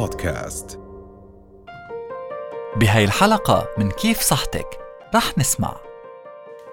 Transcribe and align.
بودكاست. 0.00 0.80
بهاي 2.76 3.04
الحلقة 3.04 3.68
من 3.78 3.90
كيف 3.90 4.20
صحتك 4.20 4.78
رح 5.14 5.38
نسمع. 5.38 5.76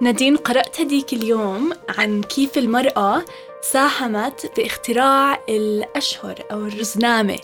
نادين 0.01 0.37
قرأت 0.37 0.81
هديك 0.81 1.13
اليوم 1.13 1.73
عن 1.97 2.23
كيف 2.23 2.57
المرأة 2.57 3.25
ساهمت 3.61 4.51
باختراع 4.57 5.39
الأشهر 5.49 6.35
أو 6.51 6.59
الرزنامة. 6.59 7.39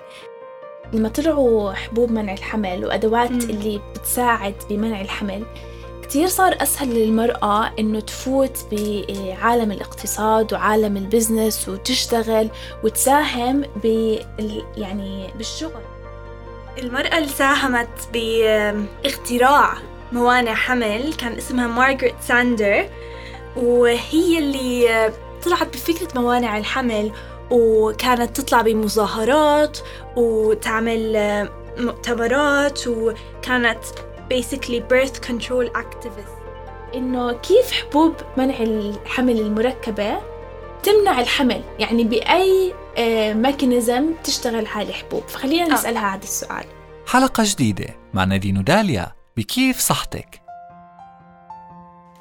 لما 0.94 1.10
طلعوا 1.10 1.74
حبوب 1.74 2.12
منع 2.12 2.34
الحمل 2.34 2.86
وأدوات 2.86 3.32
م. 3.32 3.50
اللي 3.50 3.82
بتساعد 3.96 4.56
بمنع 4.70 5.02
الحمل 5.02 5.46
كتير 6.14 6.28
صار 6.28 6.58
أسهل 6.62 6.94
للمرأة 6.94 7.72
إنه 7.80 8.00
تفوت 8.00 8.58
بعالم 8.72 9.72
الاقتصاد 9.72 10.54
وعالم 10.54 10.98
البزنس 10.98 11.70
وتشتغل 11.70 12.50
وتساهم 12.84 13.62
ب 13.62 13.86
يعني 14.78 15.30
بالشغل. 15.38 15.82
المرأة 16.78 17.18
اللي 17.18 17.30
ساهمت 17.30 17.88
باختراع 18.14 19.74
موانع 20.12 20.54
حمل 20.54 21.14
كان 21.14 21.38
اسمها 21.38 21.68
مارغريت 21.68 22.16
ساندر 22.22 22.90
وهي 23.56 24.40
اللي 24.40 25.12
طلعت 25.46 25.68
بفكرة 25.68 26.22
موانع 26.22 26.58
الحمل 26.58 27.12
وكانت 27.52 28.42
تطلع 28.42 28.62
بمظاهرات 28.62 29.78
وتعمل 30.16 31.18
مؤتمرات 31.78 32.88
وكانت 32.88 33.84
basically 34.34 34.82
birth 34.92 35.28
control 35.30 35.70
activist. 35.78 36.44
إنه 36.96 37.34
كيف 37.34 37.72
حبوب 37.72 38.16
منع 38.38 38.58
الحمل 38.60 39.40
المركبة؟ 39.40 40.22
تمنع 40.84 41.20
الحمل. 41.20 41.64
يعني 41.80 42.04
بأي 42.04 42.74
ميكانيزم 43.34 44.14
تشتغل 44.24 44.66
هاي 44.66 44.90
الحبوب. 44.90 45.28
فخلينا 45.28 45.66
آه. 45.66 45.74
نسألها 45.74 46.16
هذا 46.16 46.24
السؤال. 46.24 46.66
حلقة 47.08 47.44
جديدة 47.48 47.96
مع 48.14 48.24
نادين 48.24 48.58
وداليا 48.58 49.12
بكيف 49.38 49.80
صحتك؟ 49.80 50.42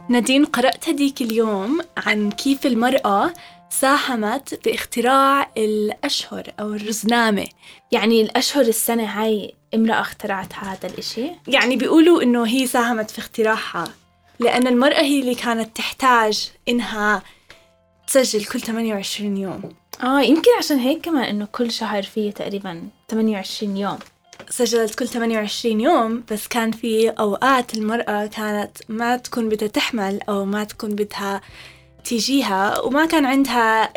نادين 0.08 0.44
قرأت 0.44 0.88
هديك 0.88 1.20
اليوم 1.20 1.80
عن 1.96 2.30
كيف 2.30 2.66
المرأة 2.66 3.32
ساهمت 3.70 4.60
باختراع 4.64 5.50
الأشهر 5.56 6.52
أو 6.60 6.72
الرزنامة. 6.72 7.46
يعني 7.92 8.22
الأشهر 8.22 8.64
السنة 8.64 9.04
هاي 9.04 9.54
امرأة 9.74 10.00
اخترعت 10.00 10.54
هذا 10.54 10.86
الإشي؟ 10.86 11.30
يعني 11.48 11.76
بيقولوا 11.76 12.22
إنه 12.22 12.46
هي 12.46 12.66
ساهمت 12.66 13.10
في 13.10 13.18
اختراعها 13.18 13.84
لأن 14.38 14.66
المرأة 14.66 15.00
هي 15.00 15.20
اللي 15.20 15.34
كانت 15.34 15.76
تحتاج 15.76 16.50
إنها 16.68 17.22
تسجل 18.06 18.44
كل 18.44 18.60
28 18.60 19.36
يوم. 19.36 19.62
آه 20.02 20.20
يمكن 20.20 20.50
عشان 20.58 20.78
هيك 20.78 21.00
كمان 21.04 21.24
إنه 21.24 21.48
كل 21.52 21.70
شهر 21.70 22.02
فيه 22.02 22.30
تقريبا 22.30 22.88
28 23.08 23.76
يوم. 23.76 23.98
سجلت 24.50 24.94
كل 24.94 25.08
28 25.08 25.80
يوم 25.80 26.24
بس 26.30 26.48
كان 26.48 26.70
في 26.72 27.08
أوقات 27.10 27.74
المرأة 27.74 28.26
كانت 28.26 28.78
ما 28.88 29.16
تكون 29.16 29.48
بدها 29.48 29.68
تحمل 29.68 30.20
أو 30.28 30.44
ما 30.44 30.64
تكون 30.64 30.90
بدها 30.90 31.40
تيجيها 32.04 32.80
وما 32.80 33.06
كان 33.06 33.26
عندها 33.26 33.92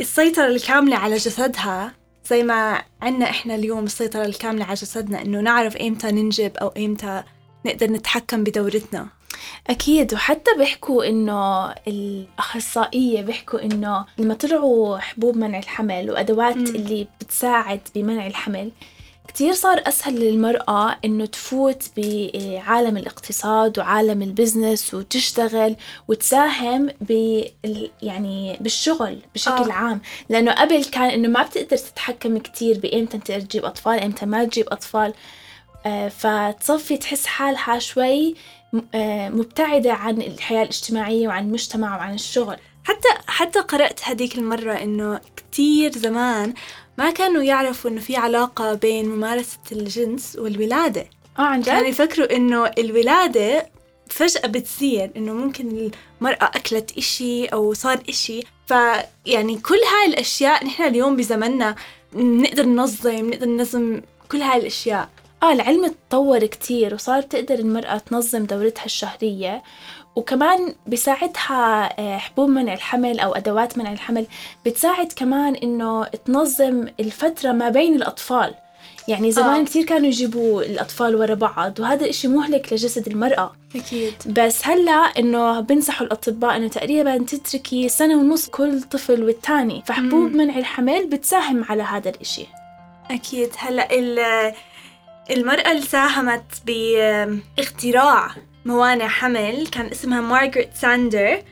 السيطرة 0.00 0.46
الكاملة 0.46 0.96
على 0.96 1.16
جسدها. 1.16 1.94
زي 2.30 2.42
ما 2.42 2.82
عنا 3.02 3.30
إحنا 3.30 3.54
اليوم 3.54 3.84
السيطرة 3.84 4.24
الكاملة 4.24 4.64
على 4.64 4.74
جسدنا 4.74 5.22
إنه 5.22 5.40
نعرف 5.40 5.76
إمتى 5.76 6.10
ننجب 6.12 6.56
أو 6.56 6.68
إمتى 6.68 7.22
نقدر 7.66 7.90
نتحكم 7.90 8.44
بدورتنا 8.44 9.06
أكيد 9.66 10.14
وحتى 10.14 10.50
بيحكوا 10.58 11.08
إنه 11.08 11.70
الأخصائية 11.88 13.22
بيحكوا 13.22 13.62
إنه 13.64 14.04
لما 14.18 14.34
طلعوا 14.34 14.98
حبوب 14.98 15.36
منع 15.36 15.58
الحمل 15.58 16.10
وأدوات 16.10 16.56
م. 16.56 16.64
اللي 16.64 17.08
بتساعد 17.20 17.80
بمنع 17.94 18.26
الحمل 18.26 18.70
كتير 19.28 19.52
صار 19.52 19.82
أسهل 19.86 20.20
للمرأة 20.20 20.96
إنه 21.04 21.26
تفوت 21.26 21.82
بعالم 21.96 22.96
الاقتصاد 22.96 23.78
وعالم 23.78 24.22
البزنس 24.22 24.94
وتشتغل 24.94 25.76
وتساهم 26.08 26.88
ب 27.00 27.42
يعني 28.02 28.56
بالشغل 28.60 29.18
بشكل 29.34 29.70
آه. 29.70 29.72
عام. 29.72 30.00
لأنه 30.28 30.52
قبل 30.52 30.84
كان 30.84 31.10
إنه 31.10 31.28
ما 31.28 31.42
بتقدر 31.42 31.76
تتحكم 31.76 32.38
كتير 32.38 32.78
بإمتى 32.78 33.18
تجيب 33.18 33.64
أطفال 33.64 34.00
إمتى 34.00 34.26
ما 34.26 34.44
تجيب 34.44 34.66
أطفال. 34.68 35.14
آه 35.86 36.08
فتصفي 36.08 36.96
تحس 36.96 37.26
حالها 37.26 37.78
شوي 37.78 38.34
آه 38.94 39.28
مبتعدة 39.28 39.92
عن 39.92 40.22
الحياة 40.22 40.62
الاجتماعية 40.62 41.28
وعن 41.28 41.44
المجتمع 41.46 41.96
وعن 41.96 42.14
الشغل. 42.14 42.56
حتى 42.84 43.08
حتى 43.26 43.60
قرأت 43.60 44.00
هذيك 44.04 44.38
المرة 44.38 44.72
إنه 44.72 45.20
كتير 45.36 45.92
زمان 45.92 46.54
ما 46.98 47.10
كانوا 47.10 47.42
يعرفوا 47.42 47.90
إنه 47.90 48.00
في 48.00 48.16
علاقة 48.16 48.74
بين 48.74 49.08
ممارسة 49.08 49.58
الجنس 49.72 50.36
والولادة. 50.36 51.06
آه 51.38 51.42
عن 51.42 51.60
جد؟ 51.60 51.66
كانوا 51.66 51.88
يفكروا 51.88 52.36
إنه 52.36 52.66
الولادة 52.78 53.66
فجأة 54.10 54.46
بتصير 54.46 55.10
إنه 55.16 55.32
ممكن 55.32 55.90
المرأة 56.20 56.44
أكلت 56.44 56.98
إشي 56.98 57.46
أو 57.46 57.74
صار 57.74 58.02
إشي. 58.08 58.42
فيعني 58.66 59.58
كل 59.58 59.74
هاي 59.74 60.06
الأشياء 60.08 60.64
نحن 60.66 60.82
اليوم 60.82 61.16
بزمننا 61.16 61.74
نقدر 62.14 62.66
ننظم 62.66 63.30
نقدر 63.30 63.46
ننظم 63.46 64.00
كل 64.32 64.38
هاي 64.42 64.58
الأشياء. 64.60 65.08
آه 65.42 65.52
العلم 65.52 65.94
تطور 66.08 66.46
كتير 66.46 66.94
وصار 66.94 67.22
تقدر 67.22 67.54
المرأة 67.54 67.98
تنظم 67.98 68.44
دورتها 68.44 68.84
الشهرية. 68.84 69.62
وكمان 70.16 70.74
بيساعدها 70.86 72.00
آه، 72.00 72.18
حبوب 72.18 72.48
منع 72.48 72.72
الحمل 72.72 73.20
أو 73.20 73.34
أدوات 73.34 73.78
منع 73.78 73.92
الحمل. 73.92 74.26
بتساعد 74.66 75.12
كمان 75.16 75.54
إنه 75.54 76.04
تنظم 76.04 76.86
الفترة 77.00 77.52
ما 77.52 77.68
بين 77.68 77.94
الأطفال. 77.94 78.54
يعني 79.08 79.32
زمان 79.32 79.60
آه. 79.60 79.64
كثير 79.64 79.84
كانوا 79.84 80.06
يجيبوا 80.06 80.62
الأطفال 80.62 81.16
ورا 81.16 81.34
بعض 81.34 81.80
وهذا 81.80 82.10
إشي 82.10 82.28
مهلك 82.28 82.72
لجسد 82.72 83.06
المرأة. 83.06 83.52
أكيد. 83.76 84.14
بس 84.26 84.66
هلأ 84.66 84.92
إنه 84.92 85.60
بنصحوا 85.60 86.06
الأطباء 86.06 86.56
إنه 86.56 86.68
تقريبا 86.68 87.18
تتركي 87.18 87.88
سنة 87.88 88.16
ونص 88.16 88.48
كل 88.48 88.82
طفل 88.82 89.24
والتاني. 89.24 89.82
فحبوب 89.86 90.30
مم. 90.32 90.36
منع 90.36 90.58
الحمل 90.58 91.06
بتساهم 91.06 91.64
على 91.64 91.82
هذا 91.82 92.10
الإشي. 92.10 92.46
أكيد. 93.10 93.50
هلأ 93.58 93.88
المرأة 95.30 95.70
اللي 95.70 95.86
ساهمت 95.86 96.62
باختراع 96.66 98.30
موانع 98.68 99.08
حمل 99.08 99.66
كان 99.66 99.86
اسمها 99.86 100.20
مارغريت 100.20 100.74
ساندر 100.74 101.42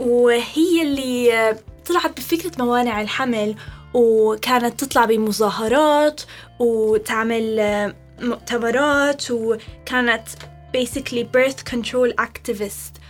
وهي 0.00 0.82
اللي 0.82 1.56
طلعت 1.86 2.16
بفكرة 2.16 2.52
موانع 2.58 3.00
الحمل 3.00 3.54
وكانت 3.94 4.84
تطلع 4.84 5.04
بمظاهرات 5.04 6.20
وتعمل 6.58 7.94
مؤتمرات 8.20 9.30
وكانت 9.30 10.28
basically 10.76 11.24
birth 11.36 11.72
control 11.74 12.24
activist. 12.24 13.00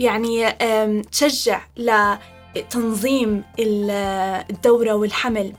يعني 0.00 0.52
تشجع 1.12 1.60
لتنظيم 1.76 3.44
الدورة 4.50 4.92
والحمل. 4.92 5.52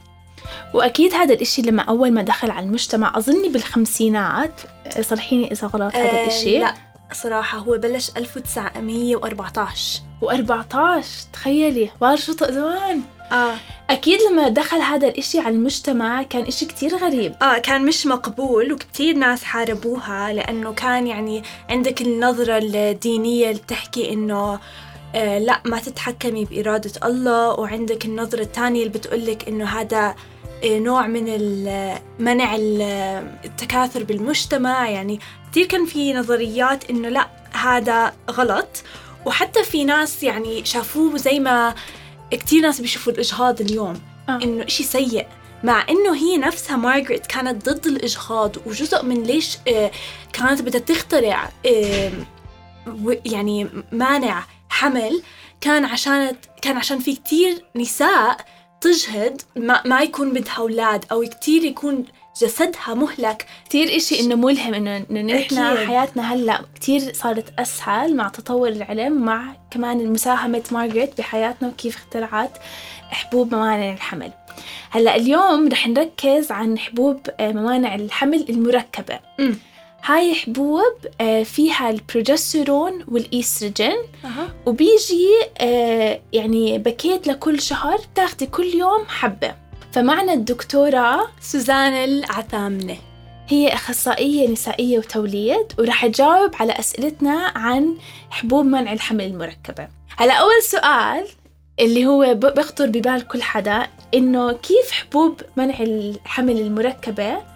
وأكيد 0.74 1.14
هذا 1.14 1.34
الإشي 1.34 1.62
لما 1.62 1.82
أول 1.84 2.12
ما 2.12 2.22
دخل 2.22 2.52
على 2.52 2.66
المجتمع 2.66 3.18
أظني 3.18 3.50
بالخمسينات 3.50 4.62
صلحيني 5.02 5.52
إذا 5.52 5.68
غلط 5.68 5.96
هذا 5.96 6.10
أه 6.12 6.24
الإشي. 6.24 6.60
لا. 6.60 6.74
صراحة 7.14 7.58
هو 7.58 7.78
بلش 7.78 8.12
1914 8.18 10.02
و14 10.22 11.06
تخيلي. 11.34 11.90
شو 12.16 12.34
زمان 12.34 13.02
آه. 13.32 13.56
أكيد 13.90 14.20
لما 14.32 14.50
دخل 14.50 14.78
هذا 14.78 15.08
الإشي 15.08 15.40
على 15.40 15.56
المجتمع 15.56 16.24
كان 16.24 16.44
إشي 16.44 16.66
كتير 16.66 16.96
غريب. 16.98 17.36
آه 17.42 17.58
كان 17.58 17.86
مش 17.86 18.06
مقبول 18.08 18.74
وكتير 18.74 19.16
ناس 19.16 19.44
حاربوها 19.44 20.34
لأنه 20.34 20.74
كان 20.74 21.08
يعني 21.08 21.44
عندك 21.70 22.02
النظرة 22.02 22.58
الدينية 22.58 23.50
اللي 23.50 23.62
بتحكي 23.62 24.14
إنه 24.14 24.60
آه 25.16 25.40
لا 25.40 25.62
ما 25.66 25.80
تتحكمي 25.80 26.46
بإرادة 26.46 26.92
الله 27.08 27.50
وعندك 27.60 28.06
النظرة 28.06 28.42
الثانية 28.42 28.80
اللي 28.80 28.94
بتقولك 29.00 29.48
إنه 29.48 29.66
هذا 29.66 30.16
نوع 30.66 31.08
من 31.08 31.26
منع 32.20 32.56
التكاثر 33.46 34.04
بالمجتمع. 34.04 34.90
يعني 34.90 35.20
كتير 35.52 35.66
كان 35.66 35.86
في 35.86 36.14
نظريات 36.14 36.90
إنه 36.90 37.10
لا 37.10 37.30
هذا 37.52 38.14
غلط. 38.32 38.84
وحتى 39.26 39.64
في 39.64 39.84
ناس 39.84 40.24
يعني 40.24 40.66
شافوه 40.66 41.18
زي 41.18 41.40
ما 41.40 41.76
كتير 42.32 42.62
ناس 42.62 42.82
بيشوفوا 42.82 43.14
الإجهاض 43.14 43.62
اليوم 43.62 44.02
آه. 44.30 44.40
إنه 44.44 44.66
إشي 44.66 44.84
سيء. 44.84 45.28
مع 45.64 45.86
إنه 45.90 46.16
هي 46.16 46.38
نفسها 46.38 46.76
مارغريت 46.78 47.26
كانت 47.26 47.70
ضد 47.70 47.86
الإجهاض 47.86 48.56
وجزء 48.66 49.04
من 49.04 49.24
ليش 49.24 49.58
آه، 49.68 49.92
كانت 50.34 50.62
بدها 50.62 50.82
تخترع 50.82 51.50
يعني 53.26 53.68
مانع 53.92 54.44
حمل. 54.70 55.22
كان 55.62 55.86
عشان 55.86 56.36
كان 56.62 56.78
عشان 56.78 57.00
في 57.00 57.16
كتير 57.16 57.66
نساء 57.76 58.38
تجهد 58.86 59.42
ما, 59.56 59.82
ما 59.86 60.02
يكون 60.02 60.34
بدها 60.34 60.54
أولاد 60.58 61.06
أو 61.12 61.22
كتير 61.22 61.64
يكون 61.64 62.06
جسدها 62.42 62.94
مهلك. 62.94 63.46
كثير 63.70 63.96
إشي 63.96 64.20
إنه 64.20 64.36
ملهم 64.36 64.74
إنه 64.74 65.06
إنه 65.12 65.22
نحن 65.22 65.88
حياتنا 65.88 66.34
هلأ 66.34 66.62
كثير 66.82 67.14
صارت 67.14 67.60
أسهل 67.60 68.16
مع 68.16 68.28
تطور 68.28 68.68
العلم 68.68 69.26
مع 69.26 69.56
كمان 69.72 70.14
مساهمة 70.14 70.64
مارغريت 70.72 71.18
بحياتنا 71.18 71.68
وكيف 71.68 71.96
اخترعت 71.96 72.58
حبوب 73.10 73.56
موانع 73.56 73.94
الحمل. 73.94 74.32
هلأ 74.90 75.16
اليوم 75.16 75.68
رح 75.68 75.88
نركز 75.88 76.52
عن 76.52 76.80
حبوب 76.80 77.20
آه، 77.40 77.52
موانع 77.52 77.96
الحمل 77.96 78.46
المركبة. 78.50 79.20
أمم. 79.40 79.60
هاي 80.06 80.36
حبوب 80.36 80.94
آه، 81.22 81.44
فيها 81.44 81.90
البروجستيرون 81.90 83.06
والإيستروجين. 83.08 83.98
أها. 84.26 84.48
وبيجي 84.66 85.30
يعني 86.34 86.78
باكيت 86.78 87.28
لكل 87.28 87.62
شهر 87.62 87.98
بتاخدي 88.14 88.46
كل 88.46 88.66
يوم 88.66 89.06
حبة. 89.08 89.56
فمعنا 89.92 90.34
الدكتورة 90.34 91.28
سوزان 91.42 91.94
العثامنة. 91.94 92.98
هي 93.48 93.74
أخصائية 93.74 94.48
نسائية 94.50 94.98
وتوليد 94.98 95.66
ورح 95.80 96.06
تجاوب 96.08 96.52
على 96.60 96.72
أسئلتنا 96.80 97.52
عن 97.56 97.96
حبوب 98.30 98.66
منع 98.66 98.94
الحمل 98.94 99.26
المركبة. 99.26 99.88
هلا 100.18 100.34
أول 100.34 100.64
سؤال 100.64 101.28
اللي 101.80 102.06
هو 102.06 102.34
ب- 102.34 102.54
بيخطر 102.56 102.86
ببال 102.86 103.28
كل 103.28 103.42
حدا 103.44 103.88
إنه 104.14 104.52
كيف 104.52 104.92
حبوب 104.92 105.42
منع 105.56 105.80
الحمل 105.80 106.60
المركبة؟ 106.60 107.55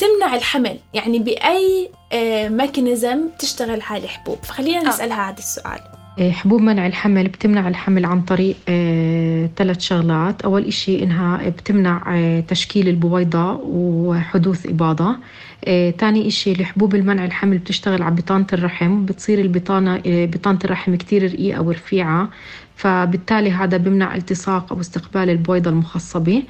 تمنع 0.00 0.34
الحمل. 0.36 0.78
يعني 0.94 1.18
بأي 1.18 1.90
آه، 2.12 2.48
ميكانيزم 2.48 3.18
تشتغل 3.38 3.80
هاي 3.86 4.04
الحبوب. 4.04 4.38
فخلينا 4.42 4.80
آه. 4.80 4.88
نسألها 4.88 5.28
هذا 5.30 5.38
السؤال. 5.38 5.80
إيه، 6.18 6.32
حبوب 6.32 6.60
منع 6.60 6.86
الحمل 6.86 7.28
بتمنع 7.28 7.68
الحمل 7.68 8.04
عن 8.04 8.20
طريق 8.22 8.56
آه، 8.68 9.50
ثلاث 9.56 9.80
شغلات. 9.80 10.42
أول 10.42 10.64
إشي 10.64 11.02
إنها 11.02 11.48
بتمنع 11.48 12.02
آه، 12.08 12.40
تشكيل 12.40 12.88
البويضة 12.88 13.60
وحدوث 13.64 14.66
إباضة. 14.66 15.16
آه، 15.64 15.90
تاني 15.90 16.26
إشي 16.28 16.52
لحبوب 16.52 16.94
المنع 16.94 17.24
الحمل 17.24 17.58
بتشتغل 17.58 18.02
على 18.02 18.14
بطانة 18.14 18.46
الرحم. 18.52 19.04
بتصير 19.06 19.40
البطانة 19.40 20.02
آه، 20.06 20.26
بطانة 20.26 20.58
الرحم 20.64 20.94
كتير 20.94 21.32
رقيقة 21.32 21.62
ورفيعة. 21.62 22.28
فبالتالي 22.76 23.50
هذا 23.50 23.76
بمنع 23.76 24.14
التصاق 24.14 24.72
أو 24.72 24.80
استقبال 24.80 25.30
البويضة 25.30 25.70
المخصبة. 25.70 26.42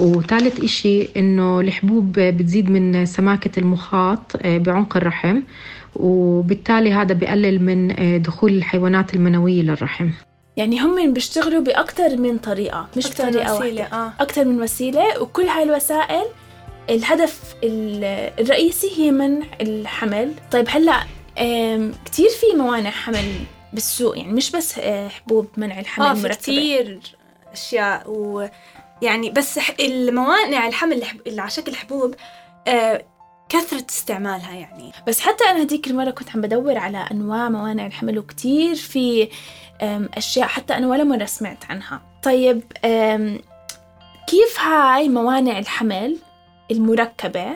وثالث 0.00 0.60
إشي 0.64 1.08
إنه 1.16 1.60
الحبوب 1.60 2.12
بتزيد 2.12 2.70
من 2.70 3.06
سماكة 3.06 3.60
المخاط 3.60 4.18
آه، 4.42 4.58
بعمق 4.58 4.96
الرحم 4.96 5.40
وبالتالي 5.96 6.92
هذا 6.92 7.14
بقلل 7.14 7.62
من 7.64 7.90
آه، 8.00 8.16
دخول 8.16 8.52
الحيوانات 8.52 9.14
المنوية 9.14 9.62
للرحم. 9.62 10.10
يعني 10.56 10.80
هم 10.80 11.12
بيشتغلوا 11.12 11.60
بأكثر 11.62 12.16
من 12.16 12.38
طريقة 12.38 12.86
مش 12.96 13.06
أكتر 13.06 13.24
طريقة 13.32 13.56
وسيلة، 13.58 13.80
واحدة. 13.82 13.96
آه. 13.96 14.12
أكثر 14.20 14.44
من 14.44 14.62
وسيلة 14.62 15.22
وكل 15.22 15.42
هاي 15.42 15.62
الوسائل 15.62 16.24
الهدف 16.90 17.54
ال- 17.64 18.30
الرئيسي 18.40 18.90
هي 18.96 19.10
منع 19.10 19.46
الحمل. 19.60 20.32
طيب 20.50 20.66
هلأ 20.68 21.00
كتير 22.04 22.28
في 22.40 22.56
موانع 22.58 22.90
حمل 22.90 23.24
بالسوق 23.72 24.18
يعني 24.18 24.32
مش 24.32 24.50
بس 24.50 24.78
آه، 24.78 25.08
حبوب 25.08 25.46
منع 25.56 25.80
الحمل 25.80 26.06
آه 26.06 26.14
في 26.14 26.28
كتير 26.28 26.98
أشياء 27.52 28.10
ويعني 29.02 29.30
بس 29.30 29.60
الموانع 29.80 30.66
الحمل 30.66 31.04
اللي, 31.26 31.40
على 31.40 31.50
شكل 31.50 31.74
حبوب 31.74 32.14
آه 32.68 33.04
كثرة 33.48 33.86
استعمالها 33.90 34.54
يعني. 34.54 34.92
بس 35.06 35.20
حتى 35.20 35.44
أنا 35.50 35.62
هديك 35.62 35.86
المرة 35.86 36.10
كنت 36.10 36.30
عم 36.30 36.40
بدور 36.40 36.78
على 36.78 36.98
أنواع 37.10 37.48
موانع 37.48 37.86
الحمل 37.86 38.18
وكتير 38.18 38.74
في 38.74 39.28
أشياء 40.16 40.48
حتى 40.48 40.74
أنا 40.74 40.88
ولا 40.88 41.04
مرة 41.04 41.24
سمعت 41.24 41.64
عنها. 41.70 42.02
طيب 42.22 42.62
كيف 44.26 44.60
هاي 44.60 45.08
موانع 45.08 45.58
الحمل 45.58 46.18
المركبة 46.70 47.46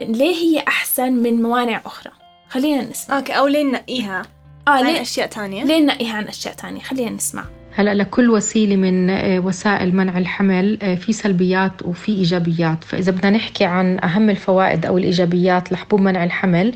ليه 0.00 0.34
هي 0.34 0.64
أحسن 0.68 1.12
من 1.12 1.42
موانع 1.42 1.80
أخرى؟ 1.86 2.12
خلينا 2.48 2.82
نسمع. 2.82 3.16
أوكي 3.16 3.32
أو 3.32 3.46
ليه 3.46 3.62
ننقيها؟ 3.62 4.22
آه 4.68 4.70
عن 4.70 4.86
ليه, 4.86 5.00
أشياء 5.00 5.26
تانية؟ 5.28 5.64
ليه 5.64 5.78
ننقيها 5.78 6.16
عن 6.16 6.28
أشياء 6.28 6.54
تانية؟ 6.54 6.80
خلينا 6.80 7.10
نسمع. 7.10 7.44
هلا 7.78 7.94
لكل 7.94 8.30
وسيلة 8.30 8.76
من 8.76 9.10
آه، 9.10 9.38
وسائل 9.40 9.96
منع 9.96 10.18
الحمل 10.18 10.78
آه، 10.82 10.94
في 10.94 11.12
سلبيات 11.12 11.72
وفي 11.84 12.12
إيجابيات. 12.12 12.84
فإذا 12.84 13.12
بدنا 13.12 13.30
نحكي 13.30 13.64
عن 13.64 13.98
أهم 14.04 14.30
الفوائد 14.30 14.86
أو 14.86 14.98
الإيجابيات 14.98 15.72
لحبوب 15.72 16.00
منع 16.00 16.24
الحمل 16.24 16.74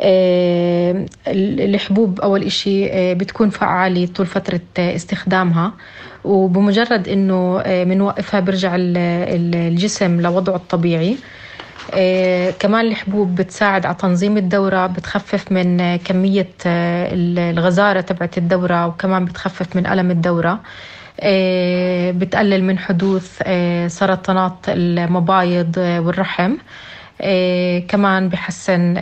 آه، 0.00 1.06
الحبوب 1.28 2.20
أول 2.20 2.42
آه، 2.92 3.12
بتكون 3.12 3.50
فعالة 3.50 4.06
طول 4.06 4.26
فترة 4.26 4.60
استخدامها. 4.78 5.72
وبمجرد 6.24 7.08
إنه 7.08 7.60
بنوقفها 7.66 8.40
ال- 8.76 9.54
الجسم 9.54 10.20
لوضعه 10.20 10.56
الطبيعي. 10.56 11.16
كمان 12.58 12.86
الحبوب 12.86 13.34
بتساعد 13.34 13.86
على 13.86 13.94
تنظيم 13.94 14.36
الدورة 14.36 14.86
بتخفف 14.86 15.52
من 15.52 15.80
آه، 15.80 15.96
كمية 15.96 16.48
آه، 16.66 17.08
الغزارة 17.50 18.00
تبعت 18.00 18.38
الدورة 18.38 18.86
وكمان 18.86 19.24
بتخفف 19.24 19.76
من 19.76 19.86
ألم 19.86 20.10
الدورة. 20.10 20.60
آه، 21.20 22.10
بتقلل 22.10 22.64
من 22.64 22.78
حدوث 22.78 23.38
آه، 23.42 23.88
سرطانات 23.88 24.56
المبايض 24.68 25.74
آه، 25.78 26.00
والرحم. 26.00 26.54
آه، 27.20 27.78
كمان 27.78 28.28
بحسن 28.28 28.94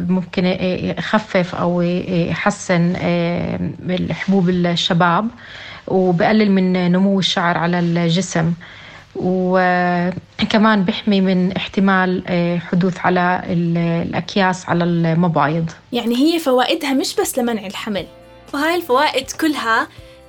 ممكن 0.00 0.44
يخفف 0.98 1.54
أو 1.54 1.80
يحسن 2.30 2.94
آه، 3.02 3.58
الحبوب 3.90 4.48
الشباب 4.48 5.28
وبقلل 5.86 6.50
من 6.50 6.92
نمو 6.92 7.18
الشعر 7.18 7.58
على 7.58 7.78
الجسم. 7.78 8.52
وكمان 9.16 10.84
بيحمي 10.84 11.20
من 11.20 11.52
احتمال 11.52 12.22
آه، 12.26 12.58
حدوث 12.58 12.98
على 12.98 13.42
ال- 13.46 13.78
الأكياس 14.08 14.68
على 14.68 14.84
المبايض. 14.84 15.70
يعني 15.92 16.16
هي 16.16 16.38
فوائدها 16.38 16.92
مش 16.92 17.16
بس 17.16 17.38
لمنع 17.38 17.66
الحمل 17.66 18.06
وهاي 18.54 18.74
الفوائد 18.74 19.30
كلها 19.30 19.88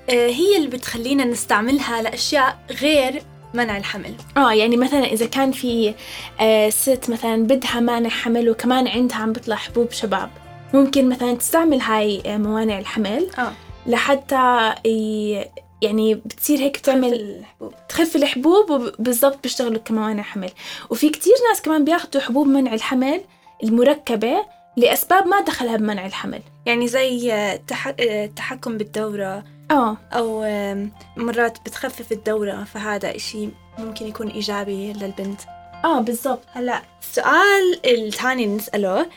آه 0.09 0.27
هي 0.27 0.57
اللي 0.57 0.67
بتخلينا 0.67 1.23
نستعملها 1.25 2.01
لأشياء 2.01 2.57
غير 2.81 3.21
منع 3.53 3.77
الحمل. 3.77 4.13
آه 4.37 4.53
يعني 4.53 4.77
مثلا 4.77 5.03
إذا 5.05 5.25
كان 5.25 5.51
في 5.51 5.93
آه 6.41 6.69
ست 6.69 7.09
مثلا 7.09 7.43
بدها 7.43 7.79
مانع 7.79 8.09
حمل 8.09 8.49
وكمان 8.49 8.87
عندها 8.87 9.17
عم 9.17 9.33
بيطلع 9.33 9.55
حبوب 9.55 9.91
شباب 9.91 10.29
ممكن 10.73 11.09
مثلا 11.09 11.33
تستعمل 11.33 11.81
هاي 11.81 12.21
موانع 12.25 12.79
الحمل 12.79 13.27
آه. 13.39 13.51
لحتى 13.87 14.73
ي- 14.85 15.45
يعني 15.83 16.15
بتصير 16.15 16.59
هيك 16.59 16.77
تعمل 16.77 17.13
الحبوب. 17.13 17.73
تخف 17.89 18.15
الحبوب 18.15 18.69
وبالضبط 18.69 19.43
بيشتغلوا 19.43 19.79
كموانع 19.79 20.23
حمل. 20.23 20.51
وفي 20.89 21.09
كتير 21.09 21.33
ناس 21.49 21.61
كمان 21.61 21.85
بياخدوا 21.85 22.21
حبوب 22.21 22.47
منع 22.47 22.73
الحمل 22.73 23.21
المركبة 23.63 24.45
لأسباب 24.77 25.27
ما 25.27 25.41
دخلها 25.41 25.77
بمنع 25.77 26.05
الحمل. 26.05 26.41
يعني 26.65 26.87
زي 26.87 27.33
آه، 27.33 27.55
تح... 27.67 27.87
آه، 27.87 28.25
التحكم 28.25 28.77
بالدورة. 28.77 29.43
آه. 29.71 29.97
أو 30.13 30.43
آم، 30.43 30.91
مرات 31.17 31.57
بتخفف 31.65 32.11
الدورة 32.11 32.63
فهذا 32.73 33.15
إشي 33.15 33.49
ممكن 33.79 34.07
يكون 34.07 34.27
إيجابي 34.27 34.93
للبنت. 34.93 35.41
آه 35.85 35.99
بالضبط. 36.01 36.41
هلأ 36.53 36.81
السؤال 37.01 37.79
الثاني 37.85 38.43
اللي 38.43 38.55
نسأله. 38.55 39.09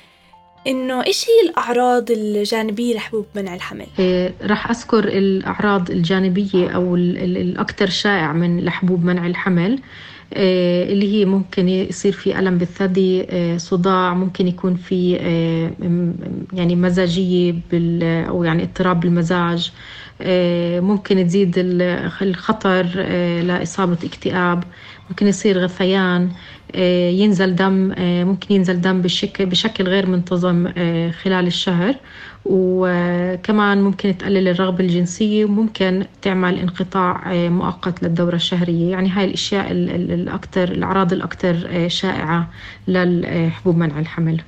إنه 0.66 1.06
إيش 1.06 1.24
هي 1.24 1.48
الأعراض 1.50 2.10
الجانبية 2.10 2.94
لحبوب 2.94 3.26
منع 3.34 3.54
الحمل؟ 3.54 3.86
آه، 4.00 4.32
راح 4.42 4.70
أذكر 4.70 5.04
الأعراض 5.08 5.90
الجانبية 5.90 6.68
أو 6.68 6.96
ال- 6.96 7.18
ال- 7.18 7.36
الأكثر 7.36 7.86
شائع 7.88 8.32
من 8.32 8.60
لحبوب 8.64 9.04
منع 9.04 9.26
الحمل. 9.26 9.78
آه، 10.34 10.84
اللي 10.92 11.12
هي 11.14 11.24
ممكن 11.24 11.68
يصير 11.68 12.12
في 12.12 12.38
ألم 12.38 12.58
بالثدي 12.58 13.26
آه، 13.30 13.56
صداع 13.56 14.14
ممكن 14.14 14.48
يكون 14.48 14.74
في 14.74 15.14
م- 15.80 16.12
يعني 16.56 16.76
مزاجية 16.76 17.54
بال 17.72 18.02
أو 18.28 18.44
يعني 18.44 18.62
اضطراب 18.62 19.00
بالمزاج. 19.00 19.72
آه، 20.20 20.80
ممكن 20.80 21.26
تزيد 21.26 21.54
ال- 21.58 22.10
الخطر 22.22 22.86
آه، 22.96 23.42
لإصابة 23.42 23.98
اكتئاب. 24.04 24.64
ممكن 25.10 25.26
يصير 25.26 25.58
غثيان. 25.58 26.30
ينزل 27.10 27.54
دم 27.56 27.92
آه، 27.98 28.24
ممكن 28.24 28.54
ينزل 28.54 28.80
دم 28.80 29.02
بشكل 29.02 29.46
بشكل 29.46 29.84
غير 29.84 30.06
منتظم 30.06 30.72
آه، 30.76 31.10
خلال 31.10 31.46
الشهر. 31.46 31.94
وكمان 32.44 33.82
ممكن 33.82 34.18
تقلل 34.18 34.48
الرغبة 34.48 34.84
الجنسية 34.84 35.44
وممكن 35.44 36.04
تعمل 36.22 36.58
انقطاع 36.58 37.32
آه، 37.32 37.48
مؤقت 37.48 38.02
للدورة 38.02 38.34
الشهرية. 38.34 38.90
يعني 38.90 39.08
هاي 39.10 39.24
الأشياء 39.24 39.72
ال- 39.72 39.90
ال- 39.90 40.12
الأكثر 40.12 40.68
الأعراض 40.68 41.12
الأكثر 41.12 41.66
آه، 41.70 41.88
شائعة 41.88 42.50
للحبوب 42.88 43.76
منع 43.76 43.98
الحمل. 43.98 44.40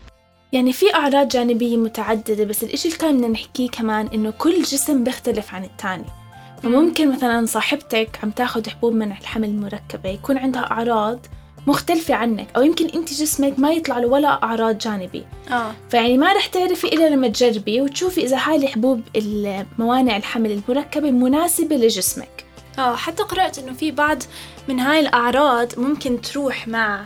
يعني 0.52 0.72
في 0.72 0.94
أعراض 0.94 1.28
جانبية 1.28 1.76
متعددة 1.76 2.44
بس 2.44 2.64
الإشي 2.64 2.88
اللي 2.88 2.98
كان 2.98 3.16
بدنا 3.16 3.28
نحكيه 3.28 3.68
كمان 3.68 4.06
إنه 4.14 4.30
كل 4.30 4.62
جسم 4.62 5.04
بيختلف 5.04 5.54
عن 5.54 5.64
التاني. 5.64 6.04
فممكن 6.62 7.12
مثلا 7.12 7.46
صاحبتك 7.46 8.18
عم 8.22 8.30
تاخد 8.30 8.68
حبوب 8.68 8.92
منع 8.94 9.18
الحمل 9.18 9.48
المركبة 9.48 10.08
يكون 10.08 10.38
عندها 10.38 10.70
أعراض 10.70 11.26
مختلفة 11.68 12.14
عنك 12.14 12.46
أو 12.56 12.62
يمكن 12.62 12.86
أنت 12.86 13.12
جسمك 13.12 13.58
ما 13.58 13.72
يطلع 13.72 13.98
له 13.98 14.08
ولا 14.08 14.42
أعراض 14.42 14.78
جانبية 14.78 15.26
آه. 15.50 15.72
فيعني 15.90 16.18
ما 16.18 16.32
رح 16.32 16.46
تعرفي 16.46 16.86
إلا 16.86 17.08
لما 17.08 17.28
تجربي 17.28 17.80
وتشوفي 17.80 18.24
إذا 18.24 18.38
هاي 18.44 18.56
الحبوب 18.56 19.02
موانع 19.78 20.16
الحمل 20.16 20.50
المركبة 20.52 21.10
مناسبة 21.10 21.76
لجسمك. 21.76 22.44
آه 22.78 22.96
حتى 22.96 23.22
قرأت 23.22 23.58
إنه 23.58 23.72
في 23.72 23.90
بعض 23.90 24.22
من 24.68 24.80
هاي 24.80 25.00
الأعراض 25.00 25.78
ممكن 25.78 26.20
تروح 26.20 26.68
مع 26.68 27.04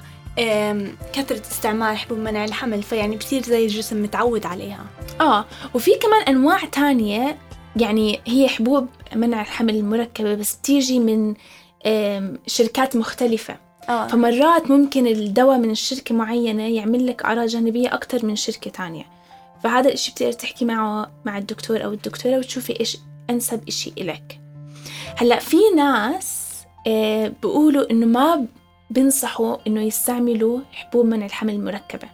كثرة 1.13 1.41
استعمال 1.51 1.97
حبوب 1.97 2.19
منع 2.19 2.45
الحمل 2.45 2.83
فيعني 2.83 3.17
بصير 3.17 3.43
زي 3.43 3.65
الجسم 3.65 4.03
متعود 4.03 4.47
عليها. 4.47 4.85
آه 5.21 5.45
وفي 5.75 5.91
كمان 5.95 6.23
أنواع 6.23 6.65
تانية 6.65 7.39
يعني 7.77 8.21
هي 8.27 8.49
حبوب 8.49 8.89
منع 9.15 9.41
الحمل 9.41 9.77
المركبة 9.77 10.35
بس 10.35 10.55
بتيجي 10.55 10.99
من 10.99 11.35
شركات 12.47 12.97
مختلفة. 12.97 13.57
آه. 13.89 14.07
فمرات 14.07 14.71
ممكن 14.71 15.07
الدواء 15.07 15.59
من 15.59 15.71
الشركة 15.71 16.15
معينة 16.15 16.63
يعمل 16.63 17.07
لك 17.07 17.23
أعراض 17.23 17.47
جانبية 17.47 17.95
أكتر 17.95 18.27
من 18.27 18.37
شركة 18.37 18.71
تانية. 18.71 19.05
فهذا 19.63 19.89
الإشي 19.89 20.13
بتقدر 20.13 20.33
تحكي 20.33 20.65
معه 20.65 21.11
مع 21.25 21.39
الدكتور 21.39 21.85
أو 21.85 21.93
الدكتورة 21.93 22.39
وتشوفي 22.39 22.81
إيش 22.81 22.99
أنسب 23.31 23.69
إشي 23.69 23.93
إلك. 23.99 24.41
هلأ 25.17 25.39
في 25.39 25.57
ناس 25.77 26.53
آه، 26.87 27.33
بيقولوا 27.43 27.91
إنه 27.91 28.07
ما 28.07 28.47
بنصحوا 28.91 29.57
إنه 29.67 29.81
يستعملوا 29.81 30.61
حبوب 30.73 31.07
منع 31.07 31.27
الحمل 31.27 31.55
المركبة. 31.55 32.09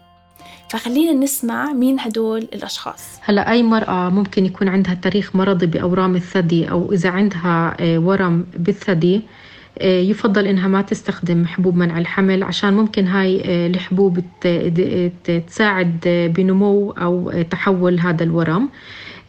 فخلينا 0.70 1.12
نسمع 1.12 1.72
مين 1.72 2.00
هدول 2.00 2.42
الأشخاص. 2.42 3.04
هلأ 3.22 3.50
أي 3.50 3.62
مرأة 3.62 4.08
ممكن 4.08 4.46
يكون 4.46 4.68
عندها 4.68 4.94
تاريخ 4.94 5.37
مرضي 5.37 5.66
بأورام 5.66 6.16
الثدي 6.16 6.70
أو 6.70 6.92
إذا 6.92 7.10
عندها 7.10 7.76
آه، 7.80 7.98
ورم 7.98 8.46
بالثدي 8.56 9.16
آه، 9.16 9.20
يفضل 9.82 10.47
إنها 10.47 10.68
ما 10.68 10.82
تستخدم 10.82 11.47
حبوب 11.47 11.76
منع 11.76 11.99
الحمل 11.99 12.42
عشان 12.42 12.75
ممكن 12.75 13.06
هاي 13.06 13.42
آه، 13.44 13.66
الحبوب 13.66 14.18
تساعد 15.47 15.97
آه، 16.06 16.26
بنمو 16.26 16.90
آه، 16.92 17.42
تحول 17.50 18.00
هذا 18.00 18.25
الورم. 18.25 18.68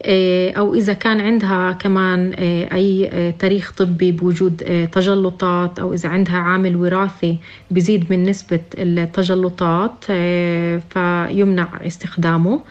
آه، 0.04 0.52
أو 0.52 0.74
إذا 0.76 0.94
كان 0.94 1.20
عندها 1.22 1.72
كمان 1.72 2.34
آه، 2.40 2.74
أي 2.76 3.10
آه، 3.14 3.32
تاريخ 3.32 3.72
طبي 3.78 4.12
بوجود 4.12 4.64
آه، 4.66 4.86
تجلطات 4.86 5.80
أو 5.80 5.94
إذا 5.94 6.10
عندها 6.10 6.38
عامل 6.38 6.76
وراثي 6.76 7.38
بزيد 7.72 8.06
من 8.12 8.24
نسبة 8.24 8.60
التجلطات 8.78 10.06
آه، 10.10 10.82
فيمنع 10.90 11.68
استخدامه. 11.88 12.62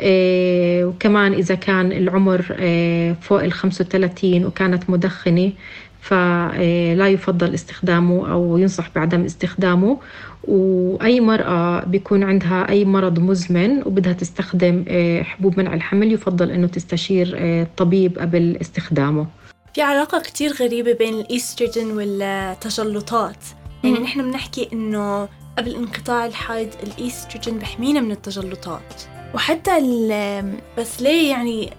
آه، 0.00 0.84
وكمان 0.84 1.32
إذا 1.32 1.54
كان 1.54 1.92
العمر 1.92 2.44
آه، 2.58 3.12
فوق 3.20 3.42
ال 3.44 3.52
35 3.52 4.44
وكانت 4.46 4.90
مدخنة 4.90 5.52
فلا 6.00 7.08
يفضل 7.08 7.54
استخدامه 7.54 8.32
أو 8.32 8.58
ينصح 8.58 8.90
بعدم 8.94 9.24
استخدامه. 9.24 9.98
وأي 10.44 11.20
مرأة 11.20 11.84
بيكون 11.84 12.22
عندها 12.22 12.68
أي 12.68 12.84
مرض 12.84 13.18
مزمن 13.18 13.82
وبدها 13.86 14.12
تستخدم 14.12 14.84
آه، 14.88 15.22
حبوب 15.22 15.58
منع 15.58 15.74
الحمل 15.74 16.12
يفضل 16.12 16.50
أنه 16.50 16.66
تستشير 16.66 17.34
آه، 17.38 17.62
الطبيب 17.62 18.18
قبل 18.18 18.58
استخدامه. 18.60 19.26
في 19.74 19.82
علاقة 19.82 20.20
كتير 20.20 20.52
غريبة 20.52 20.92
بين 20.92 21.14
الإيستروجين 21.14 21.86
والتجلطات. 21.90 23.36
يعني. 23.84 23.98
نحن 23.98 24.30
بنحكي 24.30 24.68
إنه 24.72 25.28
قبل 25.58 25.74
انقطاع 25.74 26.26
الحيض 26.26 26.68
الإيستروجين 26.82 27.58
بحمينا 27.58 28.00
من 28.00 28.10
التجلطات. 28.10 29.02
وحتى 29.34 29.78
ال- 29.78 30.52
بس 30.78 31.02
ليه 31.02 31.30
يعني 31.30 31.70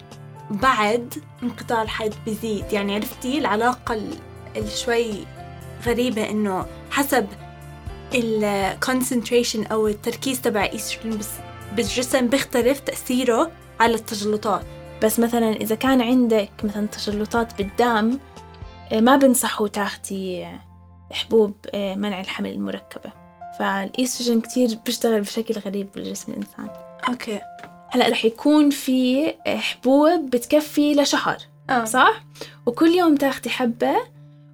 بعد 0.52 1.14
انقطاع 1.44 1.82
الحيض 1.82 2.14
بزيد 2.28 2.74
يعني 2.74 2.96
عرفتي 2.96 3.38
العلاقة 3.38 3.94
ال- 3.94 4.18
الشوي 4.58 5.14
غريبة 5.86 6.30
إنه 6.30 6.66
حسب 6.92 7.28
ال 8.16 8.74
concentration 8.86 9.72
أو 9.72 9.88
التركيز 9.88 10.42
تبع 10.42 10.64
إيستروجين 10.64 11.18
بس 11.20 11.30
بالجسم 11.76 12.28
بيختلف 12.28 12.80
تأثيره 12.80 13.52
على 13.80 13.94
التجلطات. 13.96 14.64
بس 15.04 15.20
مثلا 15.20 15.52
إذا 15.52 15.76
كان 15.76 16.02
عندك 16.02 16.50
مثلا 16.64 16.88
تجلطات 16.88 17.58
بالدم 17.58 18.20
آه، 18.92 19.00
ما 19.00 19.16
بنصحوا 19.18 19.68
تاخدي 19.68 20.48
حبوب 21.12 21.54
آه، 21.74 21.96
منع 21.96 22.20
الحمل 22.22 22.52
المركبة. 22.52 23.12
فالإيستروجين 23.60 24.42
كتير 24.42 24.70
بيشتغل 24.86 25.22
بشكل 25.22 25.60
غريب 25.60 25.88
بالجسم 25.96 26.32
الإنسان. 26.32 26.70
أوكي. 27.10 27.40
هلا 27.92 28.10
رح 28.10 28.26
يكون 28.26 28.70
في 28.70 29.28
آه، 29.48 29.58
حبوب 29.58 30.30
بتكفي 30.30 30.94
لشهر 30.94 31.38
آه. 31.70 31.86
صح؟ 31.86 32.24
وكل 32.66 32.88
يوم 32.90 33.16
تاخدي 33.16 33.50
حبة 33.50 33.96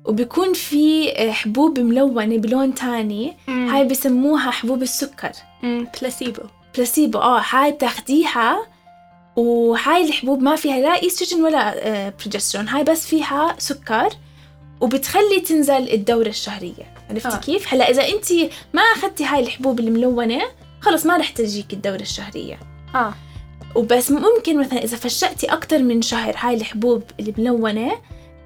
وبيكون 0.06 0.54
في 0.54 1.12
آه، 1.12 1.32
حبوب 1.32 1.80
ملونة 1.80 2.38
بلون 2.38 2.74
تاني 2.74 3.34
هاي 3.48 3.70
هاي 3.70 3.86
بسموها 3.88 4.52
حبوب 4.52 4.82
السكر 4.82 5.32
placebo 5.64 6.42
placebo 6.76 7.20
آه 7.20 7.44
هاي 7.50 7.72
بتاخديها 7.72 8.68
وهاي 9.36 10.08
الحبوب 10.08 10.42
ما 10.42 10.56
فيها 10.56 10.80
لا 10.80 11.04
ايستروجين 11.04 11.44
ولا 11.44 11.88
آه، 11.88 12.14
بروجسترون 12.20 12.68
هاي 12.68 12.84
بس 12.84 13.08
فيها 13.08 13.56
سكر 13.58 14.10
وبتخلي 14.82 15.40
تنزل 15.40 15.90
الدورة 15.94 16.28
الشهرية 16.28 16.96
عرفتي 17.10 17.28
آه. 17.28 17.32
آه. 17.32 17.38
كيف؟ 17.38 17.74
هلا 17.74 17.90
إذا 17.90 18.08
أنت 18.08 18.52
ما 18.74 18.82
أخذتي 18.82 19.26
هاي 19.26 19.40
الحبوب 19.40 19.80
الملونة 19.80 20.42
خلص 20.82 21.06
ما 21.06 21.18
رح 21.18 21.30
تجيك 21.30 21.74
الدورة 21.74 22.02
الشهرية 22.02 22.75
آه. 22.96 23.14
وبس 23.76 24.12
ممكن 24.12 24.60
مثلا 24.60 24.84
إذا 24.84 24.98
فشأتي 24.98 25.48
أكتر 25.48 25.80
من 25.80 26.02
شهر 26.02 26.36
هاي 26.38 26.56
الحبوب 26.56 27.04
الملونة 27.20 27.92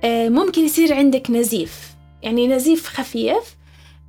آه، 0.03 0.29
ممكن 0.29 0.65
يصير 0.65 0.93
عندك 0.93 1.31
نزيف. 1.31 1.89
يعني 2.21 2.47
نزيف 2.47 2.87
خفيف 2.87 3.55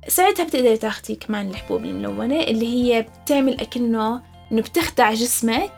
ساعتها 0.07 0.45
بتقدري 0.45 0.77
تاخدي 0.77 1.15
كمان 1.15 1.49
الحبوب 1.49 1.85
الملونة 1.85 2.39
اللي 2.39 2.67
هي 2.67 3.01
بتعمل 3.01 3.61
أكنه 3.61 4.21
إنه 4.51 4.61
بتخدع 4.61 5.13
جسمك 5.13 5.71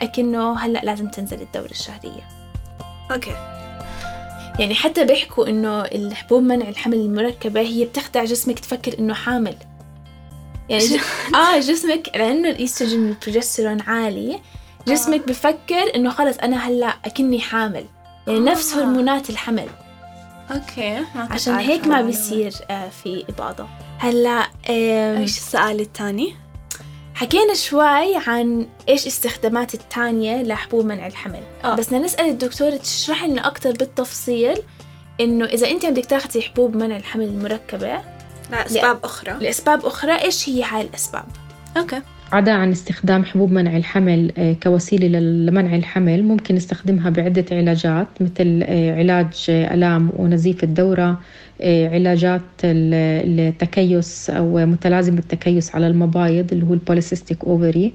أكنه 0.00 0.58
هلأ 0.58 0.80
لازم 0.84 1.08
تنزل 1.08 1.40
الدورة 1.42 1.70
الشهرية. 1.70 2.28
أوكي. 3.10 3.54
يعني 4.58 4.74
حتى 4.74 5.04
بيحكوا 5.04 5.48
إنه 5.48 5.80
الحبوب 5.80 6.42
منع 6.42 6.68
الحمل 6.68 6.96
المركبة 6.96 7.60
هي 7.60 7.84
بتخدع 7.84 8.24
جسمك 8.24 8.58
تفكر 8.58 8.98
إنه 8.98 9.14
حامل. 9.14 9.54
يعني 10.68 10.86
ج... 10.96 11.00
آه 11.34 11.58
جسمك 11.58 12.10
لأنه 12.14 12.50
الإيستروجين 12.50 13.04
والبروجسترون 13.04 13.80
عالي 13.80 14.40
جسمك 14.88 15.28
بفكر 15.28 15.94
إنه 15.94 16.10
خلص 16.10 16.36
أنا 16.38 16.56
هلأ 16.56 16.94
أكني 17.04 17.40
حامل 17.40 17.84
يعني 18.26 18.40
نفس 18.40 18.74
آه. 18.74 18.80
هرمونات 18.80 19.30
الحمل 19.30 19.68
أوكي 20.50 21.00
ما 21.14 21.28
عشان 21.30 21.54
هيك 21.54 21.86
ما. 21.86 22.02
بيصير 22.02 22.52
آه 22.70 22.88
في 22.88 23.24
إباضة 23.28 23.66
هلأ 23.98 24.48
إيش 24.68 25.38
السؤال 25.38 25.80
الثاني؟ 25.80 26.34
حكينا 27.14 27.54
شوي 27.54 28.16
عن 28.16 28.66
إيش 28.88 29.06
استخدامات 29.06 29.74
التانية 29.74 30.42
لحبوب 30.42 30.84
منع 30.84 31.06
الحمل 31.06 31.42
آه. 31.64 31.74
بس 31.74 31.86
بدنا 31.88 31.98
نسأل 31.98 32.28
الدكتورة 32.28 32.76
تشرح 32.76 33.24
لنا 33.24 33.46
أكتر 33.46 33.72
بالتفصيل 33.72 34.58
إنه 35.20 35.44
إذا 35.44 35.70
أنت 35.70 35.86
بدك 35.86 36.06
تاخذي 36.06 36.42
حبوب 36.42 36.76
منع 36.76 36.96
الحمل 36.96 37.24
المركبة 37.24 38.13
لأ 38.50 38.66
أسباب 38.66 38.98
أخرى 39.04 39.32
لأسباب 39.40 39.86
أخرى 39.86 40.12
إيش 40.12 40.48
هي 40.48 40.64
هاي 40.64 40.82
الأسباب؟ 40.82 41.24
أوكي 41.76 42.02
عدا 42.32 42.52
عن 42.52 42.70
استخدام 42.70 43.24
حبوب 43.24 43.52
منع 43.52 43.76
الحمل 43.76 44.32
آه، 44.38 44.52
كوسيلة 44.62 45.18
لمنع 45.18 45.76
الحمل. 45.76 46.22
ممكن 46.22 46.54
نستخدمها 46.54 47.10
بعدة 47.10 47.44
علاجات 47.52 48.06
مثل 48.20 48.62
آه، 48.66 48.94
علاج 48.98 49.46
آه، 49.50 49.74
آلام 49.74 50.10
ونزيف 50.16 50.64
الدورة 50.64 51.20
علاجات 51.64 52.40
ال- 52.64 53.40
التكيس 53.40 54.30
أو 54.30 54.66
متلازمة 54.66 55.18
التكيس 55.18 55.74
على 55.74 55.86
المبايض 55.86 56.52
اللي 56.52 56.66
هو 56.66 56.74
ال 56.74 56.80
polycystic 56.80 57.44
ovary 57.44 57.92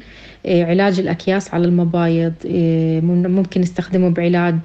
علاج 0.48 1.00
الأكياس 1.00 1.53
على 1.53 1.65
المبايض 1.65 2.33
مم- 2.45 3.31
ممكن 3.36 3.62
نستخدمه 3.62 4.09
بعلاج 4.09 4.55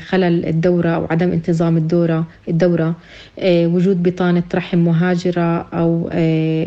خلل 0.00 0.46
الدورة 0.46 0.88
أو 0.88 1.06
عدم 1.10 1.32
انتظام 1.32 1.76
الدورة 1.76 2.26
الدورة 2.48 2.94
وجود 3.44 4.02
بطانة 4.02 4.42
رحم 4.54 4.78
مهاجرة 4.78 5.66
أو 5.74 6.08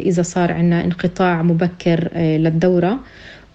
إذا 0.05 0.21
صار 0.21 0.51
عندنا 0.51 0.83
انقطاع 0.85 1.41
مبكر 1.43 2.09
للدورة 2.37 2.99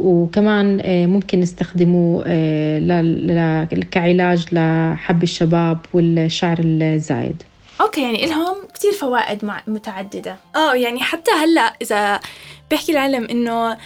وكمان 0.00 0.80
آه، 0.84 1.06
ممكن 1.06 1.40
نستخدمه 1.40 2.22
آه، 2.26 3.68
كعلاج 3.90 4.46
لحب 4.52 5.22
الشباب 5.22 5.78
والشعر 5.92 6.56
الزايد. 6.60 7.42
أوكي 7.80 8.02
يعني 8.02 8.24
إلهم 8.24 8.56
كتير 8.74 8.92
فوائد 8.92 9.52
متعددة. 9.66 10.36
آه 10.56 10.74
يعني 10.74 11.00
حتى 11.00 11.30
هلأ 11.30 11.72
إذا 11.82 12.20
بيحكي 12.70 12.92
العلم 12.92 13.24
إنه 13.30 13.76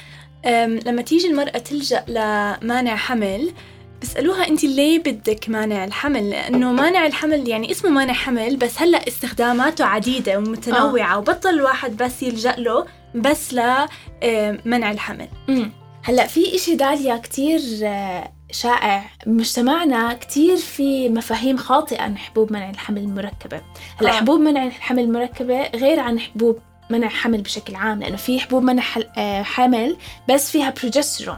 لما 0.86 1.02
تيجي 1.02 1.28
المرأة 1.28 1.58
تلجأ 1.58 2.04
لمانع 2.08 2.96
حمل 2.96 3.52
بيسألوها 4.00 4.48
أنت 4.48 4.64
ليه 4.64 4.98
بدك 4.98 5.48
مانع 5.48 5.84
الحمل؟ 5.84 6.30
لأنه 6.30 6.72
مانع 6.72 7.06
الحمل 7.06 7.48
يعني 7.48 7.70
اسمه 7.70 7.90
مانع 7.90 8.12
حمل 8.12 8.56
بس 8.56 8.82
هلأ 8.82 9.08
استخداماته 9.08 9.84
عديدة 9.84 10.38
ومتنوعة 10.38 11.18
وبطل 11.18 11.48
الواحد 11.48 11.96
بس 11.96 12.22
يلجأ 12.22 12.54
له 12.58 12.86
بس 13.14 13.54
لمنع 13.54 14.90
الحمل 14.90 15.28
امم 15.48 15.70
هلأ 16.02 16.26
في 16.26 16.54
إشي 16.54 16.74
داليا 16.74 17.16
كتير 17.16 17.60
آه، 17.82 18.32
شائع 18.50 19.04
بمجتمعنا 19.26 20.12
كتير 20.12 20.56
في 20.56 21.08
مفاهيم 21.08 21.56
خاطئة 21.56 22.02
عن 22.02 22.18
حبوب 22.18 22.52
منع 22.52 22.70
الحمل 22.70 22.98
المركبة 22.98 23.60
هلأ 24.00 24.10
آه. 24.10 24.12
حبوب 24.12 24.40
منع 24.40 24.66
الحمل 24.66 25.02
المركبة 25.02 25.68
غير 25.68 26.00
عن 26.00 26.20
حبوب 26.20 26.58
منع 26.90 27.08
حمل 27.08 27.42
بشكل 27.42 27.74
عام 27.74 28.00
لأنه 28.00 28.16
في 28.16 28.40
حبوب 28.40 28.62
منع 28.62 28.82
آه، 29.18 29.42
حمل 29.42 29.96
بس 30.30 30.50
فيها 30.50 30.74
بروجسترون 30.80 31.36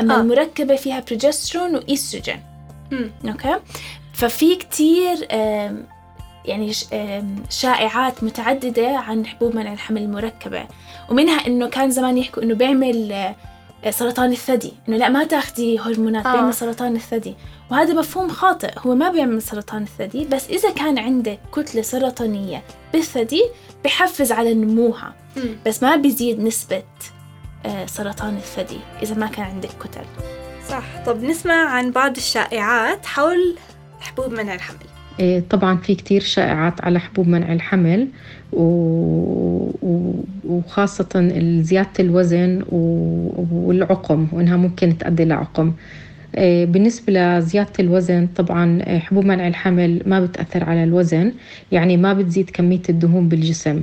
أما 0.00 0.14
آه. 0.14 0.18
آه. 0.18 0.20
المركبة 0.20 0.76
فيها 0.76 1.00
بروجسترون 1.00 1.76
وإيستروجين 1.76 2.42
مم. 2.90 3.10
أوكي 3.28 3.56
ففي 4.14 4.56
كتير 4.56 5.26
يعني 6.44 6.72
شائعات 7.50 8.24
متعددة 8.24 8.96
عن 8.98 9.26
حبوب 9.26 9.56
منع 9.56 9.72
الحمل 9.72 10.02
المركبة 10.02 10.66
ومنها 11.10 11.46
إنه 11.46 11.68
كان 11.68 11.90
زمان 11.90 12.18
يحكوا 12.18 12.42
إنه 12.42 12.54
بيعمل 12.54 13.12
آه، 13.12 13.90
سرطان 13.90 14.32
الثدي. 14.32 14.72
إنه 14.88 14.96
لا 14.96 15.08
ما 15.08 15.24
تاخدي 15.24 15.78
هرمونات 15.78 16.26
آه. 16.26 16.32
بيعمل 16.32 16.54
سرطان 16.54 16.96
الثدي. 16.96 17.34
وهذا 17.70 17.94
مفهوم 17.94 18.28
خاطئ. 18.28 18.70
هو 18.78 18.94
ما 18.94 19.10
بيعمل 19.10 19.42
سرطان 19.42 19.82
الثدي 19.82 20.24
بس 20.24 20.48
إذا 20.48 20.70
كان 20.70 20.98
عندك 20.98 21.38
كتلة 21.52 21.82
سرطانية 21.82 22.62
بالثدي 22.92 23.42
بحفز 23.84 24.32
على 24.32 24.54
نموها. 24.54 25.14
مم. 25.36 25.56
بس 25.66 25.82
ما 25.82 25.96
بيزيد 25.96 26.40
نسبة 26.40 26.82
آه، 27.66 27.86
سرطان 27.86 28.36
الثدي 28.36 28.78
إذا 29.02 29.14
ما 29.14 29.26
كان 29.26 29.44
عندك 29.44 29.70
كتل 29.80 30.04
صح. 30.68 30.84
طب 31.06 31.22
نسمع 31.22 31.68
عن 31.68 31.90
بعض 31.90 32.16
الشائعات 32.16 33.06
حول 33.06 33.56
حبوب 34.00 34.32
منع 34.32 34.54
الحمل. 34.54 34.85
طبعا 35.50 35.76
في 35.76 35.94
كتير 35.94 36.20
شائعات 36.20 36.84
على 36.84 37.00
حبوب 37.00 37.28
منع 37.28 37.52
الحمل. 37.52 38.08
وخاصة 40.44 41.28
زيادة 41.62 41.90
الوزن. 42.00 42.62
والعقم 43.52 44.26
وإنها 44.32 44.56
ممكن 44.56 44.98
تؤدي 44.98 45.24
لعقم 45.24 45.72
إيه، 46.36 46.66
بالنسبة 46.66 47.12
لزيادة 47.12 47.70
الوزن 47.80 48.26
طبعا 48.36 48.82
إيه، 48.86 48.98
حبوب 48.98 49.24
منع 49.24 49.48
الحمل 49.48 50.02
ما 50.06 50.20
بتأثر 50.20 50.64
على 50.64 50.84
الوزن 50.84 51.32
يعني 51.72 51.96
ما 51.96 52.12
بتزيد 52.12 52.50
كمية 52.50 52.82
الدهون 52.88 53.28
بالجسم 53.28 53.82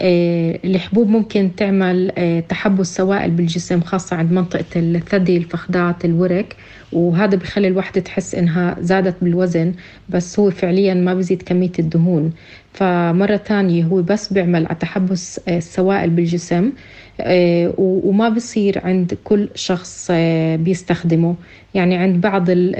إيه، 0.00 0.60
الحبوب 0.64 1.08
ممكن 1.08 1.50
تعمل 1.56 2.12
إيه، 2.18 2.40
تحبس 2.40 2.94
سوائل 2.96 3.30
بالجسم 3.30 3.80
خاصة 3.80 4.16
عند 4.16 4.32
منطقة 4.32 4.64
الثدي 4.76 5.36
الفخذات 5.36 6.04
الورك 6.04 6.56
وهذا 6.94 7.36
بخلي 7.36 7.68
الوحدة 7.68 8.00
تحس 8.00 8.34
إنها 8.34 8.76
زادت 8.80 9.14
بالوزن 9.22 9.72
بس 10.08 10.38
هو 10.38 10.50
فعليا 10.50 10.94
ما 10.94 11.14
بيزيد 11.14 11.42
كمية 11.42 11.72
الدهون. 11.78 12.32
فمرة 12.72 13.36
تانية 13.36 13.84
هو 13.84 14.02
بس 14.02 14.32
بيعمل 14.32 14.66
على 14.66 14.74
تحبس 14.80 15.40
آه، 15.48 15.56
السوائل 15.58 16.10
بالجسم 16.10 16.72
آه، 17.20 17.72
وما 17.78 18.28
بصير 18.28 18.80
عند 18.84 19.14
كل 19.24 19.48
شخص 19.54 20.08
آه، 20.10 20.56
بيستخدمه. 20.56 21.34
يعني 21.74 21.96
عند 21.96 22.20
بعض 22.20 22.50
ال- 22.50 22.76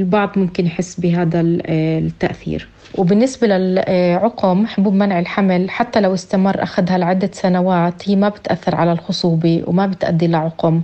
البعض 0.00 0.30
ممكن 0.38 0.66
يحس 0.66 1.00
بهذا 1.00 1.40
ال- 1.40 1.62
التأثير. 2.06 2.68
وبالنسبة 2.98 3.46
للعقم 3.46 4.66
حبوب 4.66 4.94
منع 4.94 5.18
الحمل 5.18 5.70
حتى 5.70 6.00
لو 6.00 6.14
استمر 6.14 6.62
أخذها 6.62 6.98
لعدة 6.98 7.30
سنوات 7.32 8.08
هي 8.08 8.16
ما 8.16 8.28
بتأثر 8.28 8.74
على 8.74 8.92
الخصوبة 8.92 9.62
وما 9.66 9.86
بتأدي 9.86 10.26
لعقم. 10.26 10.82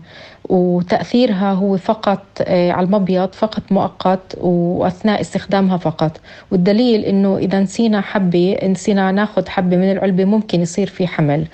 وتأثيرها 0.49 1.53
هو 1.53 1.77
فقط 1.77 2.23
آه، 2.41 2.73
على 2.73 2.87
المبيض 2.87 3.33
فقط 3.33 3.63
مؤقت 3.71 4.37
وأثناء 4.41 5.21
استخدامها 5.21 5.77
فقط. 5.77 6.21
والدليل 6.51 7.05
إنه 7.05 7.39
إذا 7.39 7.61
نسينا 7.61 8.01
حبة 8.01 8.59
نسينا 8.65 9.13
ناخذ 9.13 9.49
حبة 9.49 9.77
من 9.77 9.91
العلبة 9.91 10.25
ممكن 10.25 10.61
يصير 10.61 10.87
في 10.87 11.07
حمل. 11.07 11.47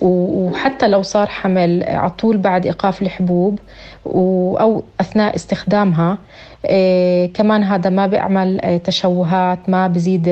وحتى 0.00 0.88
لو 0.88 1.02
صار 1.02 1.26
حمل 1.26 1.84
على 1.86 2.10
طول 2.10 2.36
بعد 2.38 2.66
إيقاف 2.66 3.02
الحبوب 3.02 3.58
أو 4.06 4.84
أثناء 5.00 5.34
استخدامها 5.36 6.18
آه، 6.66 7.26
كمان 7.26 7.62
هذا 7.62 7.90
ما 7.90 8.06
بيعمل 8.06 8.60
آه، 8.60 8.76
تشوهات 8.76 9.68
ما 9.68 9.86
بزيد 9.88 10.28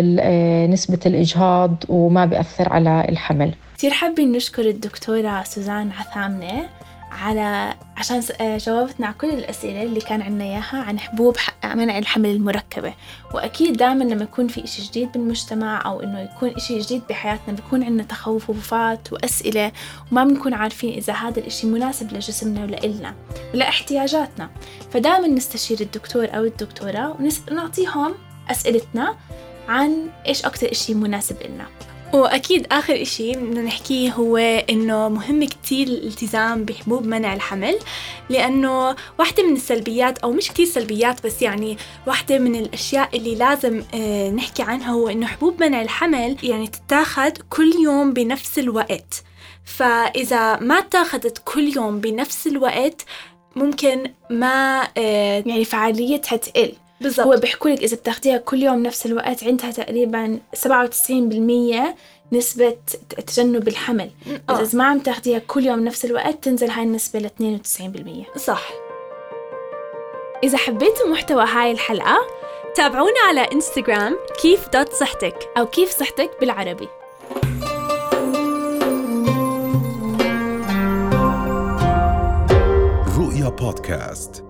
نسبة 0.71 0.99
الإجهاض 1.07 1.85
وما 1.89 2.25
بيأثر 2.25 2.73
على 2.73 3.07
الحمل. 3.09 3.55
كتير 3.77 3.91
حابين 3.91 4.33
نشكر 4.33 4.63
الدكتورة 4.63 5.43
سوزان 5.43 5.91
عثامنة 5.91 6.76
على 7.17 7.75
عشان 7.97 8.21
س- 8.23 8.31
آه، 8.31 8.57
جاوبتنا 8.59 9.07
على 9.07 9.15
كل 9.21 9.29
الأسئلة 9.31 9.83
اللي 9.83 10.01
كان 10.01 10.23
عنا 10.23 10.45
إياها 10.45 10.83
عن 10.89 10.99
حبوب 10.99 11.37
منع 11.65 11.99
الحمل 11.99 12.31
المركبة. 12.31 12.95
وأكيد 13.35 13.77
دائما 13.77 14.05
لما 14.05 14.23
يكون 14.23 14.49
في 14.49 14.65
إشي 14.65 14.83
جديد 14.83 15.13
بالمجتمع 15.13 15.83
أو 15.87 16.01
إنه 16.03 16.21
يكون 16.21 16.49
إشي 16.49 16.79
جديد 16.79 17.03
بحياتنا 17.11 17.55
بيكون 17.55 17.83
عنا 17.83 18.03
تخوفات 18.03 19.13
وأسئلة 19.13 19.73
وما 20.13 20.25
بنكون 20.25 20.55
عارفين 20.55 20.93
إذا 20.95 21.13
هذا 21.13 21.39
الإشي 21.41 21.67
مناسب 21.67 22.13
لجسمنا 22.13 22.63
ولإلنا 22.65 23.15
ولاحتياجاتنا 23.55 24.51
فدائما 24.93 25.29
نستشير 25.29 25.81
الدكتور 25.81 26.25
أو 26.37 26.45
الدكتورة 26.45 27.17
ونعطيهم 27.51 28.15
أسئلتنا 28.51 29.15
عن 29.69 30.09
إيش 30.27 30.45
أكتر 30.45 30.71
إشي 30.71 30.95
مناسب 30.95 31.37
إلنا. 31.45 31.67
وأكيد 32.21 32.67
آخر 32.73 33.03
إشي 33.03 33.33
بدنا 33.33 33.63
نحكيه 33.63 34.13
هو 34.13 34.37
إنه 34.71 35.09
مهم 35.09 35.45
كتير 35.45 35.87
الالتزام 35.87 36.65
بحبوب 36.65 37.07
منع 37.07 37.35
الحمل 37.35 37.79
لأنه 38.31 38.97
واحدة 39.19 39.43
من 39.49 39.57
السلبيات 39.57 40.19
أو 40.19 40.33
مش 40.33 40.49
كتير 40.49 40.67
سلبيات 40.67 41.27
بس 41.27 41.43
يعني 41.43 41.77
واحدة 42.07 42.39
من 42.39 42.57
الأشياء 42.57 43.17
اللي 43.17 43.35
لازم 43.35 43.83
آه، 43.95 44.31
نحكي 44.31 44.63
عنها 44.63 44.93
هو 44.93 45.09
إنه 45.09 45.27
حبوب 45.27 45.63
منع 45.63 45.83
الحمل 45.83 46.37
يعني 46.43 46.67
تتاخد 46.67 47.33
كل 47.51 47.73
يوم 47.85 48.13
بنفس 48.13 48.59
الوقت. 48.59 49.23
فإذا 49.65 50.57
ما 50.57 50.79
اتاخدت 50.79 51.43
كل 51.45 51.73
يوم 51.77 52.01
بنفس 52.01 52.47
الوقت 52.47 53.05
ممكن 53.57 54.11
ما 54.31 54.89
آه، 54.97 55.43
يعني 55.47 55.65
فعاليتها 55.65 56.37
تقل. 56.37 56.73
بالضبط. 57.01 57.27
هو 57.27 57.37
بيحكوا 57.37 57.71
لك 57.71 57.83
إذا 57.83 57.97
بتاخديها 57.97 58.39
كل 58.39 58.63
يوم 58.63 58.83
نفس 58.83 59.07
الوقت 59.07 59.45
عندها 59.45 59.71
تقريبا 59.71 60.41
97% 60.55 61.95
نسبة 62.33 62.77
تجنب 63.27 63.69
الحمل. 63.69 64.11
آه. 64.51 64.61
إذا 64.61 64.79
ما 64.79 64.85
عم 64.85 64.99
تاخديها 64.99 65.39
كل 65.39 65.67
يوم 65.67 65.85
نفس 65.85 66.05
الوقت 66.05 66.45
تنزل 66.45 66.71
هاي 66.71 66.85
النسبة 66.85 67.19
ل 67.19 67.27
92% 68.35 68.39
صح. 68.39 68.71
إذا 70.45 70.59
حبيتوا 70.59 71.09
محتوى 71.09 71.45
هاي 71.45 71.73
الحلقة 71.73 72.17
تابعونا 72.75 73.21
على 73.29 73.41
إنستغرام 73.41 74.17
كيف 74.43 74.69
دوت 74.69 74.93
صحتك 74.93 75.37
أو 75.59 75.67
كيف 75.67 75.91
صحتك 75.91 76.31
بالعربي. 76.41 76.89
رؤيا 83.19 83.49
بودكاست. 83.49 84.45